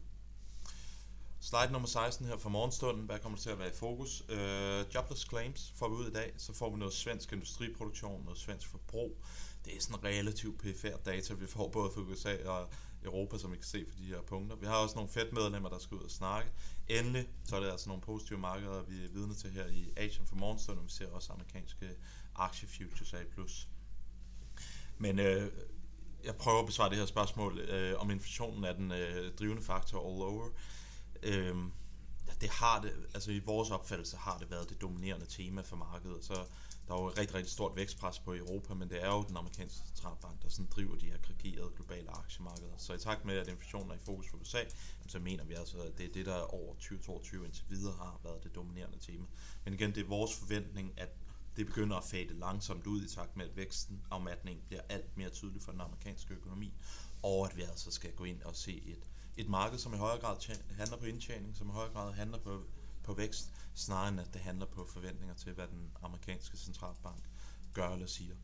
Slide 1.40 1.72
nummer 1.72 1.88
16 1.88 2.26
her 2.26 2.36
fra 2.36 2.48
morgenstunden, 2.48 3.06
hvad 3.06 3.18
kommer 3.18 3.38
til 3.38 3.50
at 3.50 3.58
være 3.58 3.68
i 3.68 3.74
fokus? 3.74 4.20
Uh, 4.20 4.94
jobless 4.94 5.28
claims 5.28 5.72
får 5.76 5.88
vi 5.88 5.94
ud 5.94 6.06
i 6.06 6.12
dag, 6.12 6.32
så 6.36 6.52
får 6.52 6.70
vi 6.70 6.78
noget 6.78 6.94
svensk 6.94 7.32
industriproduktion, 7.32 8.24
noget 8.24 8.38
svensk 8.38 8.68
forbrug. 8.68 9.16
Det 9.64 9.76
er 9.76 9.80
sådan 9.80 10.04
relativt 10.04 10.58
pfr 10.58 10.96
data, 11.04 11.34
vi 11.34 11.46
får 11.46 11.68
både 11.68 11.90
fra 11.94 12.00
USA 12.00 12.48
og 12.48 12.68
Europa, 13.04 13.38
som 13.38 13.52
vi 13.52 13.56
kan 13.56 13.64
se 13.64 13.84
for 13.88 13.98
de 13.98 14.04
her 14.04 14.20
punkter. 14.20 14.56
Vi 14.56 14.66
har 14.66 14.76
også 14.76 14.94
nogle 14.94 15.10
Fed-medlemmer, 15.10 15.68
der 15.68 15.78
skal 15.78 15.96
ud 15.96 16.02
og 16.02 16.10
snakke. 16.10 16.50
Endelig, 16.88 17.28
så 17.44 17.56
er 17.56 17.60
det 17.60 17.70
altså 17.70 17.88
nogle 17.88 18.02
positive 18.02 18.38
markeder, 18.38 18.82
vi 18.82 19.04
er 19.04 19.08
vidne 19.08 19.34
til 19.34 19.50
her 19.50 19.66
i 19.66 19.92
Asien 19.96 20.26
for 20.26 20.36
morgenstunden, 20.36 20.78
og 20.78 20.86
vi 20.86 20.90
ser 20.90 21.10
også 21.10 21.32
amerikanske 21.32 21.90
aktiefutures 22.34 23.14
plus. 23.34 23.68
Men 24.98 25.18
øh, 25.18 25.52
jeg 26.24 26.36
prøver 26.36 26.60
at 26.60 26.66
besvare 26.66 26.90
det 26.90 26.98
her 26.98 27.06
spørgsmål, 27.06 27.58
øh, 27.58 28.00
om 28.00 28.10
inflationen 28.10 28.64
er 28.64 28.72
den 28.72 28.92
øh, 28.92 29.34
drivende 29.34 29.62
faktor 29.62 29.98
all 29.98 30.22
over. 30.22 30.48
Øh, 31.22 31.56
det 32.40 32.50
har 32.50 32.80
det, 32.80 32.92
altså 33.14 33.30
i 33.30 33.38
vores 33.38 33.70
opfattelse 33.70 34.16
har 34.16 34.38
det 34.38 34.50
været 34.50 34.68
det 34.68 34.80
dominerende 34.80 35.26
tema 35.26 35.62
for 35.62 35.76
markedet. 35.76 36.24
Så 36.24 36.44
der 36.88 36.94
er 36.94 37.02
jo 37.02 37.08
et 37.08 37.18
rigtig, 37.18 37.34
rigtig 37.34 37.52
stort 37.52 37.76
vækstpres 37.76 38.18
på 38.18 38.34
Europa, 38.34 38.74
men 38.74 38.90
det 38.90 39.02
er 39.02 39.08
jo 39.08 39.22
den 39.22 39.36
amerikanske 39.36 39.86
centralbank, 39.86 40.42
der 40.42 40.48
sådan 40.48 40.68
driver 40.76 40.96
de 40.96 41.12
aggregerede 41.12 41.70
globale 41.76 42.10
aktiemarkeder. 42.10 42.76
Så 42.78 42.94
i 42.94 42.98
takt 42.98 43.24
med, 43.24 43.36
at 43.36 43.48
inflationen 43.48 43.90
er 43.90 43.94
i 43.94 43.98
fokus 43.98 44.28
for 44.30 44.38
USA, 44.38 44.62
så 45.08 45.18
mener 45.18 45.44
vi 45.44 45.54
altså, 45.54 45.78
at 45.78 45.98
det 45.98 46.06
er 46.06 46.12
det, 46.12 46.26
der 46.26 46.54
over 46.54 46.74
2022 46.74 47.44
indtil 47.44 47.64
videre 47.68 47.94
har 47.96 48.20
været 48.24 48.44
det 48.44 48.54
dominerende 48.54 48.98
tema. 48.98 49.26
Men 49.64 49.74
igen, 49.74 49.94
det 49.94 50.00
er 50.00 50.08
vores 50.08 50.34
forventning, 50.38 50.92
at 50.96 51.08
det 51.56 51.66
begynder 51.66 51.96
at 51.96 52.04
fade 52.04 52.38
langsomt 52.38 52.86
ud 52.86 53.02
i 53.02 53.08
takt 53.08 53.36
med, 53.36 53.48
at 53.48 53.56
væksten 53.56 54.02
og 54.10 54.22
matningen 54.22 54.64
bliver 54.66 54.82
alt 54.88 55.16
mere 55.16 55.30
tydelig 55.30 55.62
for 55.62 55.72
den 55.72 55.80
amerikanske 55.80 56.34
økonomi, 56.34 56.72
og 57.22 57.50
at 57.50 57.56
vi 57.56 57.62
altså 57.62 57.90
skal 57.90 58.12
gå 58.12 58.24
ind 58.24 58.42
og 58.42 58.56
se 58.56 58.82
et, 58.86 59.10
et 59.36 59.48
marked, 59.48 59.78
som 59.78 59.94
i 59.94 59.96
højere 59.96 60.20
grad 60.20 60.36
handler 60.76 60.96
på 60.96 61.04
indtjening, 61.04 61.56
som 61.56 61.68
i 61.68 61.72
højere 61.72 61.92
grad 61.92 62.12
handler 62.12 62.38
på, 62.38 62.62
på 63.04 63.14
vækst, 63.14 63.52
snarere 63.74 64.08
end 64.08 64.20
at 64.20 64.32
det 64.32 64.40
handler 64.40 64.66
på 64.66 64.86
forventninger 64.86 65.34
til, 65.34 65.52
hvad 65.52 65.68
den 65.68 65.90
amerikanske 66.02 66.56
centralbank 66.56 67.24
gør 67.72 67.88
eller 67.88 68.06
siger. 68.06 68.34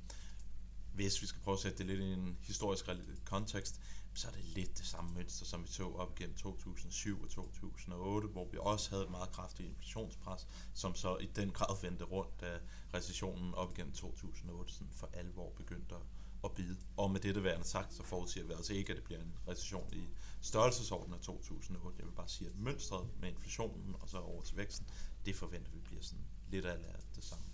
Hvis 0.94 1.22
vi 1.22 1.26
skal 1.26 1.42
prøve 1.42 1.54
at 1.54 1.60
sætte 1.60 1.78
det 1.78 1.86
lidt 1.86 2.00
i 2.00 2.12
en 2.12 2.38
historisk 2.42 2.88
kontekst, 3.24 3.80
så 4.14 4.28
er 4.28 4.32
det 4.32 4.44
lidt 4.44 4.78
det 4.78 4.86
samme 4.86 5.14
mønster, 5.14 5.46
som 5.46 5.62
vi 5.62 5.68
så 5.68 5.84
op 5.84 6.20
igennem 6.20 6.36
2007 6.36 7.22
og 7.22 7.30
2008, 7.30 8.28
hvor 8.28 8.48
vi 8.50 8.58
også 8.60 8.90
havde 8.90 9.02
et 9.04 9.10
meget 9.10 9.32
kraftigt 9.32 9.68
inflationspres, 9.68 10.46
som 10.74 10.94
så 10.94 11.16
i 11.16 11.26
den 11.26 11.50
grad 11.50 11.80
vendte 11.82 12.04
rundt, 12.04 12.40
da 12.40 12.58
recessionen 12.94 13.54
op 13.54 13.70
igennem 13.72 13.92
2008 13.92 14.72
sådan 14.72 14.92
for 14.92 15.10
alvor 15.12 15.52
begyndte 15.56 15.94
at, 15.94 16.00
at 16.44 16.52
bide. 16.52 16.76
Og 16.96 17.10
med 17.10 17.20
det 17.20 17.44
værende 17.44 17.66
sagt, 17.66 17.94
så 17.94 18.02
forudsiger 18.02 18.46
vi 18.46 18.52
altså 18.52 18.72
ikke, 18.72 18.90
at 18.90 18.96
det 18.96 19.04
bliver 19.04 19.20
en 19.20 19.34
recession 19.48 19.88
i 19.92 20.04
størrelsesordenen 20.40 21.14
af 21.14 21.20
2008. 21.20 21.98
Jeg 21.98 22.06
vil 22.06 22.12
bare 22.12 22.28
sige, 22.28 22.48
at 22.48 22.56
mønstret 22.56 23.08
med 23.20 23.28
inflationen 23.28 23.96
og 24.00 24.08
så 24.08 24.18
over 24.18 24.42
til 24.42 24.56
væksten, 24.56 24.86
det 25.26 25.36
forventer 25.36 25.70
vi 25.70 25.80
bliver 25.80 26.02
sådan 26.02 26.24
lidt 26.50 26.64
af 26.64 26.78
det 27.14 27.24
samme. 27.24 27.44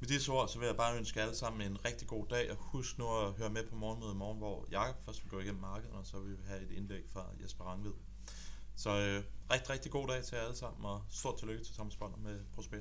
Med 0.00 0.08
disse 0.08 0.32
ord, 0.32 0.48
så 0.48 0.58
vil 0.58 0.66
jeg 0.66 0.76
bare 0.76 0.98
ønske 0.98 1.22
alle 1.22 1.34
sammen 1.34 1.70
en 1.70 1.84
rigtig 1.84 2.08
god 2.08 2.26
dag, 2.26 2.50
og 2.50 2.56
husk 2.56 2.98
nu 2.98 3.16
at 3.16 3.32
høre 3.32 3.50
med 3.50 3.66
på 3.66 3.76
morgenmødet 3.76 4.14
i 4.14 4.16
morgen, 4.16 4.38
hvor 4.38 4.66
Jakob 4.70 5.04
først 5.04 5.24
vil 5.24 5.30
gå 5.30 5.38
igennem 5.38 5.60
markedet, 5.60 5.94
og 5.94 6.06
så 6.06 6.20
vil 6.20 6.38
vi 6.38 6.42
have 6.46 6.62
et 6.62 6.70
indlæg 6.70 7.04
fra 7.08 7.26
Jesper 7.42 7.64
Rangvid. 7.64 7.92
Så 8.74 8.90
øh, 8.90 9.24
rigtig, 9.52 9.70
rigtig 9.70 9.92
god 9.92 10.08
dag 10.08 10.24
til 10.24 10.36
jer 10.36 10.42
alle 10.42 10.56
sammen, 10.56 10.84
og 10.84 11.02
stort 11.10 11.38
tillykke 11.38 11.64
til 11.64 11.74
Thomas 11.74 11.96
Bonner 11.96 12.16
med 12.16 12.40
Prosper. 12.54 12.78